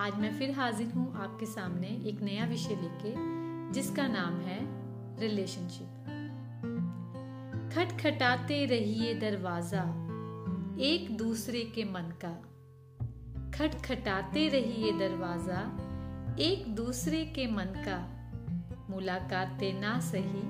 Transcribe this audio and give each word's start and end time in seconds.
आज 0.00 0.14
मैं 0.16 0.38
फिर 0.38 0.50
हाजिर 0.50 0.86
हूँ 0.86 1.22
आपके 1.22 1.46
सामने 1.46 1.86
एक 1.86 2.20
नया 2.22 2.44
विषय 2.44 2.74
लेके, 2.74 3.12
जिसका 3.72 4.06
नाम 4.08 4.36
है 4.40 4.58
रिलेशनशिप 5.20 6.06
खटखटाते 7.74 8.66
रहिए 8.66 9.14
दरवाज़ा 9.14 9.82
एक 10.80 11.16
दूसरे 11.16 11.60
के 11.74 11.84
मन 11.84 12.12
का। 12.24 12.32
खटखटाते 13.58 14.48
रहिए 14.48 14.92
दरवाज़ा 14.92 15.60
एक 16.38 16.74
दूसरे 16.74 17.24
के 17.24 17.46
मन 17.46 17.84
का। 17.88 17.98
मुलाकातें 18.90 19.80
ना 19.80 20.00
सही, 20.00 20.42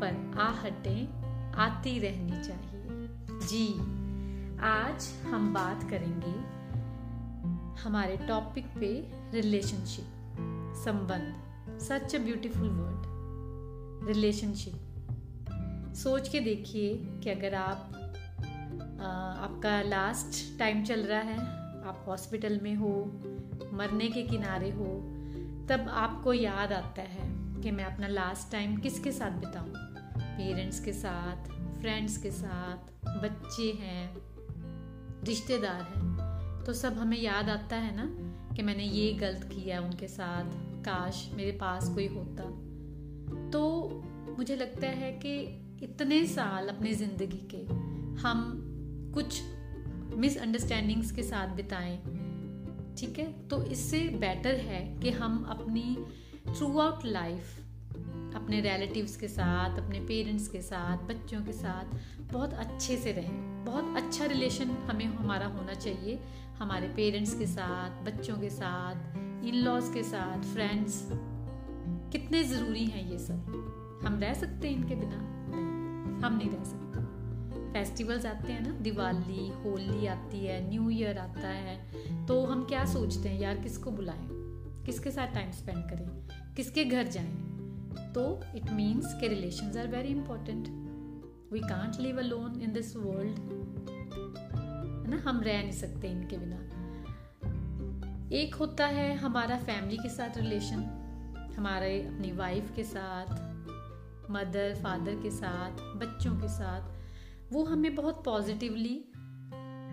पर 0.00 0.40
आहटें 0.40 1.52
आती 1.52 1.98
रहनी 1.98 2.42
चाहिए। 2.42 3.08
जी, 3.48 3.68
आज 4.60 5.12
हम 5.26 5.54
बात 5.54 5.90
करेंगे 5.90 6.59
हमारे 7.84 8.16
टॉपिक 8.16 8.66
पे 8.66 9.10
रिलेशनशिप 9.34 10.06
संबंध 10.84 11.78
such 11.80 12.14
a 12.14 12.18
beautiful 12.18 12.68
word 12.68 14.08
relationship 14.08 15.94
सोच 15.94 16.28
के 16.28 16.40
देखिए 16.40 16.94
कि 16.96 17.30
अगर 17.30 17.54
आप 17.54 17.90
आ, 19.00 19.06
आपका 19.44 19.82
लास्ट 19.82 20.58
टाइम 20.58 20.84
चल 20.84 21.00
रहा 21.00 21.20
है 21.20 21.38
आप 21.84 22.04
हॉस्पिटल 22.08 22.60
में 22.62 22.74
हो 22.74 23.04
मरने 23.72 24.08
के 24.08 24.22
किनारे 24.22 24.70
हो 24.70 24.86
तब 25.70 25.86
आपको 25.88 26.32
याद 26.32 26.72
आता 26.72 27.02
है 27.02 27.28
कि 27.62 27.70
मैं 27.70 27.84
अपना 27.84 28.06
लास्ट 28.06 28.52
टाइम 28.52 28.76
किसके 28.76 29.12
साथ 29.12 29.30
बिताऊं? 29.30 29.72
पेरेंट्स 30.20 30.80
के 30.84 30.92
साथ 30.92 31.48
फ्रेंड्स 31.80 32.16
के 32.16 32.30
साथ 32.30 33.06
बच्चे 33.06 33.72
हैं 33.72 34.16
रिश्तेदार 35.24 35.82
हैं। 35.82 36.09
तो 36.70 36.74
सब 36.74 36.94
हमें 36.94 37.18
याद 37.18 37.48
आता 37.48 37.76
है 37.76 37.96
ना 37.96 38.04
कि 38.54 38.62
मैंने 38.62 38.84
ये 38.84 39.12
गलत 39.12 39.44
किया 39.44 39.80
उनके 39.80 40.08
साथ। 40.08 40.44
काश 40.84 41.30
मेरे 41.34 41.52
पास 41.52 41.88
कोई 41.88 42.06
होता। 42.06 42.42
तो 43.50 43.90
मुझे 44.38 44.56
लगता 44.56 44.86
है 44.86 45.12
कि 45.12 45.32
इतने 45.82 46.26
साल 46.26 46.68
अपनी 46.68 46.92
ज़िंदगी 46.92 47.48
के 47.54 47.64
हम 48.22 48.62
कुछ 49.14 49.42
मिसअंडरस्टैंडिंग्स 50.14 51.12
के 51.12 51.22
साथ 51.22 51.48
बिताएँ, 51.48 51.96
ठीक 52.98 53.18
है? 53.18 53.48
तो 53.48 53.62
इससे 53.64 54.00
बेटर 54.00 54.54
है 54.54 55.00
कि 55.00 55.10
हम 55.10 55.44
अपनी 55.44 55.96
थ्रू 56.56 56.78
आउट 56.78 57.04
लाइफ 57.04 57.56
अपने 58.34 58.60
रिलेटिव्स 58.60 59.16
के 59.16 59.28
साथ, 59.28 59.78
अपने 59.78 60.00
पेरेंट्स 60.00 60.48
के 60.48 60.60
साथ, 60.62 60.98
बच्चों 60.98 61.40
के 61.40 61.52
साथ 61.52 61.84
बहुत 62.32 62.54
अच्छे 62.54 62.96
से 62.96 63.12
रहें। 63.12 63.64
बहुत 63.64 63.96
अच्छा 63.96 64.26
रिलेशन 64.26 64.70
हमें, 64.70 65.04
हमारा 65.04 65.46
होना 65.46 65.74
चाहिए। 65.74 66.20
हमारे 66.60 66.88
पेरेंट्स 66.88 67.38
के 67.38 67.46
साथ, 67.46 67.90
बच्चों 68.04 68.36
के 68.38 68.50
साथ 68.50 69.44
इन 69.44 69.54
लॉज 69.54 69.84
के 69.94 70.02
साथ 70.02 70.42
फ्रेंड्स 70.42 71.08
कितने 72.12 72.42
ज़रूरी 72.44 72.84
हैं 72.86 73.10
ये 73.10 73.18
सब? 73.18 74.02
हम 74.04 74.18
रह 74.20 74.34
सकते 74.34 74.68
हैं 74.68 74.76
इनके 74.76 74.94
बिना? 74.94 75.18
हम 76.26 76.36
नहीं 76.38 76.50
रह 76.50 76.64
सकते। 76.64 77.00
फेस्टिवल्स 77.72 78.26
आते 78.26 78.52
हैं 78.52 78.60
ना, 78.62 78.70
दिवाली, 78.70 79.48
होली 79.62 80.06
आती 80.06 80.44
है 80.46 80.68
न्यू 80.70 80.90
ईयर 80.90 81.18
आता 81.18 81.48
है 81.48 82.26
तो 82.26 82.44
हम 82.44 82.64
क्या 82.64 82.84
सोचते 82.84 83.28
हैं? 83.28 83.40
यार, 83.40 83.56
किसको 83.56 83.90
बुलाएँ? 83.90 84.28
किसके 84.86 85.10
साथ 85.10 85.34
टाइम 85.34 85.50
स्पेंड 85.50 85.84
करें? 85.84 86.08
किसके 86.54 86.84
घर 86.84 87.06
जाएँ? 87.06 87.32
तो 88.14 88.40
इट 88.56 88.70
मीन्स 88.70 89.14
के 89.20 89.28
relations 89.28 89.76
are 89.76 89.88
very 89.88 90.08
important 90.08 90.68
we 91.52 91.60
can't 91.60 92.00
live 92.00 92.18
alone 92.18 92.60
in 92.60 92.72
this 92.72 92.96
world 92.96 93.38
ना, 95.10 95.22
हम 95.26 95.40
रह 95.40 95.60
नहीं 95.62 95.72
सकते 95.72 96.08
इनके 96.08 96.36
बिना। 96.36 96.56
एक 98.32 98.54
होता 98.54 98.86
है 98.86 99.14
हमारा 99.16 99.56
फैमिली 99.58 99.96
के 99.96 100.08
साथ 100.08 100.36
रिलेशन 100.36 100.82
हमारे 101.58 102.02
अपनी 102.02 102.32
वाइफ 102.32 102.72
के 102.76 102.84
साथ 102.84 103.32
मदर 104.30 104.74
फादर 104.82 105.14
के 105.14 105.30
साथ, 105.30 105.70
बच्चों 105.96 106.34
के 106.36 106.48
साथ, 106.48 106.88
वो 107.52 107.64
हमें 107.64 107.94
बहुत 107.94 108.22
पॉजिटिवली 108.24 108.96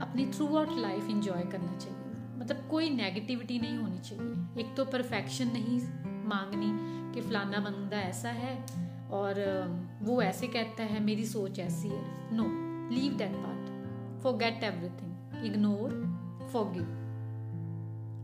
अपनी 0.02 0.25
थ्रू 0.25 0.58
आउट 0.58 0.78
लाइफ 0.78 1.09
इंजॉय 1.09 1.44
करना 1.44 1.75
चाहिए। 1.78 2.03
मतलब 2.38 2.68
कोई 2.72 2.90
नेगेटिविटी 2.90 3.59
नहीं 3.59 3.78
होनी 3.78 4.00
चाहिए। 4.00 4.62
एक 4.62 4.75
तो 4.78 4.86
परफेक्शन 4.86 5.47
नहीं 5.47 5.80
मांगनी 6.28 6.70
कि 7.14 7.28
फलाना 7.28 7.59
बंदा 7.59 7.97
ऐसा 7.97 8.30
है 8.30 8.56
और 9.12 9.40
वो 10.02 10.22
ऐसे 10.22 10.47
कहता 10.47 10.84
है, 10.84 11.00
मेरी 11.00 11.25
सोच 11.25 11.59
ऐसी 11.59 11.88
है। 11.88 12.36
No 12.36 12.46
leave 12.96 13.14
that 13.14 13.31
part 13.36 14.24
forget 14.34 14.64
everything 14.64 15.16
ignore 15.46 15.90
forgive 16.53 16.84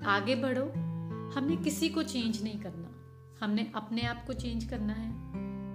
आगे 0.08 0.36
बढ़ो। 0.36 0.66
हमने 1.32 1.56
किसी 1.56 1.90
को 1.90 2.04
चेंज 2.04 2.44
नहीं 2.44 2.60
करना। 2.60 2.90
हमने 3.46 3.72
अपने 3.76 4.02
आप 4.02 4.26
को 4.28 4.34
चेंज 4.34 4.64
करना 4.64 4.94
है। 4.94 5.12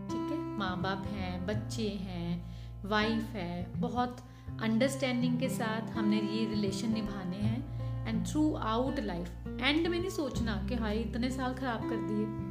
ठीक 0.09 0.33
है? 0.33 0.39
माँ 0.39 0.83
बाप 0.83 1.07
हैं, 1.07 1.47
बच्चे 1.47 1.89
हैं 1.89 2.59
वाइफ 2.89 3.23
है। 3.23 3.81
बहुत 3.81 4.17
अंडरस्टैंडिंग 4.63 5.39
के 5.39 5.49
साथ 5.49 5.91
हमने 5.91 6.21
ये 6.21 6.49
रिलेशन 6.49 6.93
निभाने 6.93 7.37
हैं। 7.37 7.79
And 8.09 8.27
through 8.27 8.55
out 8.55 9.01
life 9.01 9.29
end 9.47 9.87
में 9.87 9.99
नहीं 9.99 10.11
सोचना 10.11 10.67
कि 10.69 10.75
हाई 10.75 10.99
इतने 10.99 11.31
साल 11.31 11.55
खराब 11.55 11.81
कर 11.81 11.97
दिए। 11.97 12.49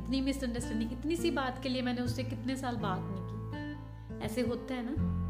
इतनी 0.00 0.20
मिसअंडरस्टैंडिंग 0.20 0.92
इतनी 0.92 1.16
सी 1.16 1.30
बात 1.30 1.62
के 1.62 1.68
लिए 1.68 1.82
मैंने 1.82 2.00
उससे 2.00 2.24
कितने 2.24 2.56
साल 2.56 2.76
बात 2.76 3.00
नहीं 3.02 3.22
की। 3.22 4.24
ऐसे 4.24 4.40
होता 4.40 4.74
है 4.74 4.86
ना? 4.90 5.23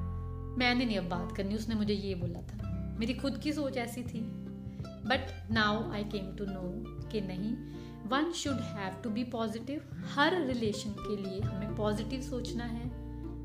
मैंने 0.59 0.85
नहीं 0.85 0.99
अब 0.99 1.09
बात 1.09 1.37
करनी, 1.37 1.55
उसने 1.55 1.75
मुझे 1.75 1.95
ये 1.95 2.15
बोला 2.15 2.43
था। 2.43 2.97
मेरी 2.99 3.15
खुद 3.15 3.39
की 3.39 3.53
सोच 3.53 3.77
ऐसी 3.77 4.03
थी। 4.03 4.21
But 5.07 5.51
now 5.51 5.93
I 5.93 6.05
came 6.05 6.37
to 6.37 6.45
know 6.45 6.85
कि 7.09 7.21
नहीं 7.21 7.55
one 8.09 8.33
should 8.33 8.61
have 8.61 9.03
to 9.03 9.11
be 9.11 9.25
positive 9.25 9.83
her 10.15 10.47
relation 10.47 10.91
के 10.91 11.17
लिए 11.17 11.41
हमें 11.41 11.75
पॉजिटिव 11.77 12.21
सोचना 12.21 12.65
है, 12.65 12.89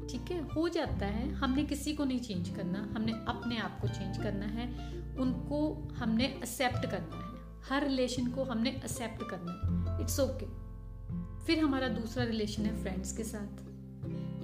ठीक 0.08 0.32
है? 0.32 0.54
हो 0.54 0.70
जाता 0.70 1.06
है। 1.06 1.32
हमने 1.32 1.64
किसी 1.64 1.94
को 1.94 2.06
नहीं 2.06 2.20
चेंज 2.20 2.50
करना, 2.50 2.94
हमने 2.96 3.12
अपने 3.12 3.58
आप 3.58 3.82
को 3.82 3.88
चेंज 3.88 4.18
करना 4.18 4.46
है। 4.46 4.68
उनको 5.16 5.90
हमने 5.96 6.26
एक्सेप्ट 6.26 6.86
करना 6.86 7.16
है। 7.16 7.30
हर 7.70 7.88
रिलेशन 7.88 8.28
को 8.28 8.44
हमने 8.44 8.70
एक्सेप्ट 8.70 9.30
करना 9.30 9.52
है। 9.52 10.02
It's 10.02 10.20
okay 10.20 10.46
okay. 10.46 11.46
फिर 11.46 11.60
हमारा 11.60 11.88
दूसरा 11.88 12.24
रिलेशन 12.24 12.66
है 12.66 12.82
फ्रेंड्स 12.82 13.18
के 13.18 13.24
साथ। 13.24 13.68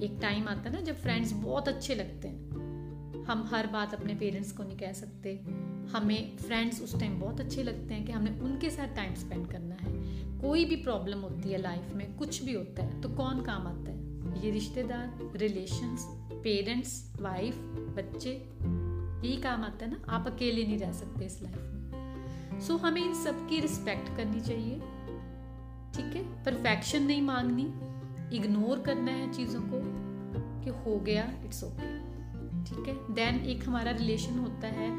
एक 0.03 0.19
टाइम 0.21 0.47
आता 0.47 0.61
है 0.61 0.73
ना, 0.73 0.81
जब 0.81 0.95
फ्रेंड्स 0.95 1.31
बहुत 1.33 1.67
अच्छे 1.67 1.95
लगते 1.95 2.27
हैं। 2.27 2.44
हम 3.27 3.49
हर 3.51 3.67
बात 3.67 3.93
अपने 3.93 4.15
पेरेंट्स 4.15 4.51
को 4.51 4.63
नहीं 4.63 4.77
कह 4.77 4.93
सकते। 4.93 5.35
हमें 5.91 6.37
फ्रेंड्स 6.37 6.81
उस 6.81 6.99
टाइम 6.99 7.19
बहुत 7.19 7.39
अच्छे 7.39 7.63
लगते 7.63 7.93
हैं 7.93 8.05
कि 8.05 8.11
हमने 8.11 8.39
उनके 8.39 8.69
साथ 8.69 8.95
टाइम 8.95 9.13
स्पेंड 9.13 9.47
करना 9.47 9.75
है। 9.75 9.93
कोई 10.41 10.65
भी 10.65 10.75
प्रॉब्लम 10.75 11.19
होती 11.19 11.49
है 11.49 11.57
लाइफ 11.57 11.93
में 11.93 12.15
कुछ 12.15 12.43
भी 12.43 12.53
होता 12.53 12.83
है 12.83 13.01
तो 13.01 13.09
कौन 13.09 13.41
काम 13.41 13.67
आता 13.67 13.91
है? 13.91 14.43
ये 14.45 14.51
रिश्तेदार 14.51 15.31
रिलेशंस 15.35 16.05
पेरेंट्स 16.43 17.13
वाइफ 17.21 17.55
बच्चे 17.97 18.31
यही 19.27 19.37
काम 19.37 19.63
आता 19.63 19.85
है 19.85 19.91
ना? 19.91 20.01
आप 20.09 20.27
अकेले 20.27 20.63
नहीं 20.63 20.77
रह 20.77 20.91
सकते 20.91 21.25
इस 21.25 21.41
लाइफ 21.41 21.55
में। 21.55 22.59
सो 22.61 22.73
so, 22.73 22.79
हमें 22.79 23.01
इन 23.01 23.13
सब 23.13 23.47
की 23.49 23.59
रिस्पेक्ट 23.59 24.17
करनी 24.17 24.41
चाहिए। 24.41 24.75
ठीक 25.95 26.15
है? 26.15 26.43
परफेक्शन 26.43 27.03
नहीं 27.03 27.21
मांगनी। 27.21 27.65
इग्नोर 28.35 28.79
करना 28.79 29.11
है 29.11 29.33
चीज़ों 29.33 29.61
को 29.61 29.81
कि 30.63 30.69
हो 30.69 30.99
गया 30.99 31.23
इट्स 31.45 31.63
ओके 31.63 32.14
ठीक 32.85 32.95
है? 32.95 33.13
देन 33.13 33.35
एक 33.45 33.67
हमारा 33.67 33.91
रिलेशन 33.91 34.39
होता 34.39 34.67
है 34.67 34.89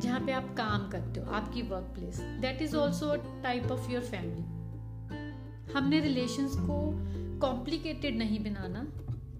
जहाँ 0.00 0.20
पे 0.20 0.32
आप 0.32 0.54
काम 0.54 0.88
करते 0.88 1.20
हो, 1.20 1.30
आपकी 1.30 1.62
work 1.62 1.84
place 1.84 2.20
that 2.20 2.62
is 2.62 2.76
also 2.76 3.14
type 3.42 3.64
of 3.64 3.90
your 3.90 4.02
family 4.02 5.72
हमने 5.72 6.00
रिलेशंस 6.00 6.56
को 6.56 6.76
कॉम्प्लिकेटेड 7.38 8.16
नहीं 8.18 8.40
बनाना, 8.40 8.84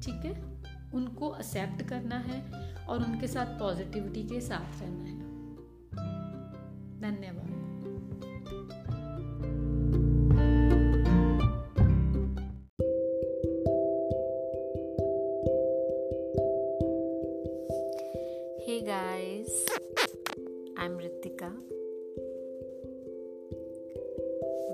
ठीक 0.03 0.25
है? 0.25 0.33
उनको 0.95 1.35
एक्सेप्ट 1.37 1.83
करना 1.83 2.17
है 2.17 2.41
और 2.89 3.05
उनके 3.05 3.27
साथ 3.27 3.47
पॉजिटिविटी 3.47 4.23
के 4.23 4.41
साथ 4.41 4.83
रहना 4.83 5.05
है। 5.05 5.26
Guys 18.89 19.67
I 20.79 20.87
am 20.87 20.99
Ritika 20.99 21.49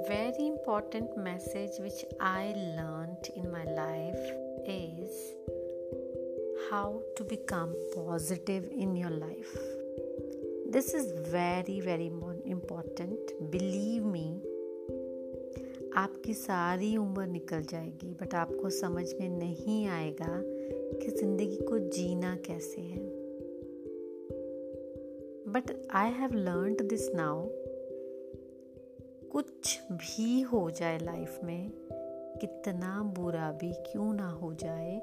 very 0.08 0.46
important 0.46 1.10
message 1.18 1.80
which 1.80 2.06
I 2.20 2.48
learn 2.48 3.16
in 3.36 3.50
my 3.50 3.64
life 3.64 4.14
is 4.68 5.20
how 6.70 6.98
to 6.98 7.24
become 7.24 7.72
positive 7.96 8.64
in 8.64 8.96
your 8.96 9.10
life 9.10 9.52
this 10.72 10.94
is 10.94 11.14
very 11.14 11.80
very 11.80 12.06
important 12.50 13.36
believe 13.42 14.06
me 14.06 14.42
आपकी 15.96 16.34
सारी 16.34 16.96
उम्र 16.96 17.26
निकल 17.26 17.62
जाएगी 17.62 18.14
बट 18.14 18.34
आपको 18.34 18.70
समझ 18.70 19.14
में 19.14 19.28
नहीं 19.28 19.86
आएगा 19.86 20.42
कि 20.98 21.10
ज़िंदगी 21.10 21.56
को 21.56 21.78
जीना 21.78 22.36
कैसे 22.36 22.80
है। 22.80 23.11
But 25.52 25.88
I 25.90 26.10
have 26.10 26.32
learn 26.32 26.76
this 26.86 27.14
now 27.14 27.46
कुछ 29.30 29.80
भी 29.92 30.40
हो 30.40 30.70
जाए 30.70 30.98
लाइफ 30.98 31.40
में, 31.44 31.70
कितना 32.40 33.02
बुरा 33.02 33.52
भी 33.52 33.72
क्यों 33.72 34.14
ना 34.14 34.30
हो 34.30 34.54
जाए 34.54 35.02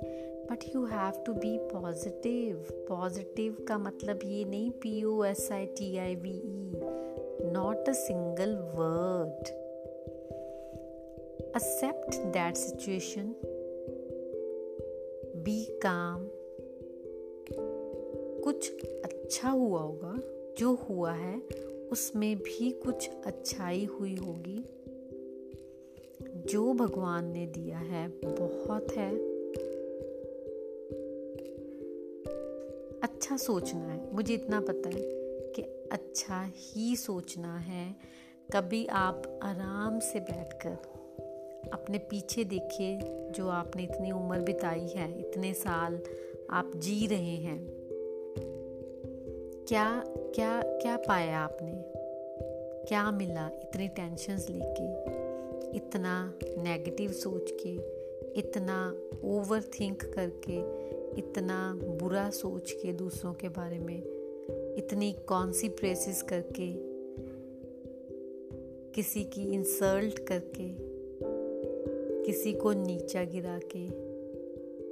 but 0.51 0.75
you 0.75 0.85
have 0.85 1.23
to 1.25 1.33
be 1.33 1.57
positive 1.57 2.67
positive 2.71 3.65
का 3.67 3.77
मतलब 3.77 4.19
ये 4.25 4.45
नहीं 4.45 4.71
P 4.71 5.03
O 5.03 5.23
S 5.23 5.51
I 5.51 5.65
T 5.65 5.97
I 5.97 6.15
V 6.15 6.31
E 6.31 6.71
not 7.51 7.89
a 7.89 7.93
single 7.93 8.55
word 8.55 9.59
accept 11.57 12.11
that 12.11 12.57
situation. 12.57 13.29
Be 15.43 15.55
calm. 15.85 16.27
कुछ 18.43 18.85
अच्छा 18.85 19.49
हुआ 19.49 19.81
होगा 19.81 20.38
जो 20.59 20.73
हुआ 20.73 21.13
है, 21.13 21.41
उसमें 21.91 22.37
भी 22.37 22.71
कुछ 22.71 23.09
अच्छाई 23.25 23.85
हुई 23.85 24.15
होगी। 24.15 24.65
जो 26.51 26.73
भगवान 26.73 27.25
ने 27.25 27.47
दिया 27.47 27.77
है, 27.77 28.07
बहुत 28.07 28.91
है। 28.91 29.15
अच्छा 32.99 33.37
सोचना 33.37 33.87
है। 33.87 34.13
मुझे 34.13 34.33
इतना 34.33 34.61
पता 34.61 34.89
है 34.89 35.01
कि 35.51 35.61
अच्छा 35.91 36.51
ही 36.55 36.95
सोचना 36.95 37.57
है। 37.57 37.95
कभी 38.53 38.85
आप 38.85 39.39
आराम 39.43 39.99
से 39.99 40.19
बैठकर 40.19 40.77
अपने 41.73 41.97
पीछे 41.97 42.43
देखिए, 42.43 42.99
जो 43.31 43.47
आपने 43.47 43.83
इतनी 43.83 44.11
उम्र 44.11 44.39
बिताई 44.39 44.87
है, 44.87 45.19
इतने 45.19 45.53
साल 45.53 45.99
आप 46.49 46.71
जी 46.75 47.07
रहे 47.07 47.35
हैं। 47.35 47.78
क्या 49.69 50.03
क्या 50.07 50.61
क्या 50.61 50.97
पाया 50.97 51.39
आपने? 51.39 51.83
क्या 52.87 53.11
मिला 53.11 53.47
इतनी 53.47 53.87
टेंशन्स 53.87 54.49
लेके? 54.49 54.85
इतना 55.77 56.33
नेगेटिव 56.43 57.11
सोच 57.11 57.51
के? 57.51 57.75
इतना 58.39 58.95
ओवर 59.23 59.61
थिंक 59.61 60.03
करके? 60.03 60.55
इतना 61.19 61.73
बुरा 61.73 62.29
सोच 62.29 62.71
के 62.71 62.93
दूसरों 62.93 63.33
के 63.33 63.49
बारे 63.49 63.79
में? 63.79 63.97
इतनी 64.75 65.13
कौन 65.13 65.51
सी 65.51 65.69
प्रेसिस 65.69 66.21
करके? 66.23 66.73
किसी 68.91 69.23
की 69.23 69.53
इंसल्ट 69.53 70.19
करके? 70.19 70.75
किसी 72.25 72.53
को 72.53 72.73
नीचा 72.73 73.23
गिरा 73.23 73.59
के? 73.75 73.87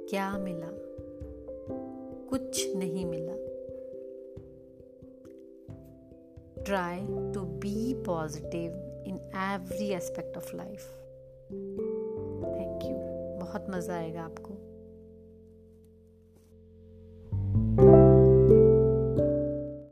क्या 0.06 0.38
मिला? 0.38 0.70
कुछ 2.30 2.76
नहीं 2.76 3.06
मिला। 3.06 3.47
try 6.67 6.99
to 7.33 7.45
be 7.65 7.95
positive 8.05 8.73
in 9.05 9.19
every 9.33 9.93
aspect 9.95 10.37
of 10.37 10.53
life. 10.53 10.85
Thank 12.43 12.83
you 12.83 12.97
बहुत 13.39 13.65
मज़ा 13.69 13.95
आएगा 13.95 14.23
आपको 14.23 14.53